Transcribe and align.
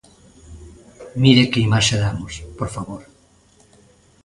Mire 1.23 1.43
que 1.51 1.63
imaxe 1.67 1.95
damos, 2.03 2.33
por 2.59 2.69
favor. 2.75 3.01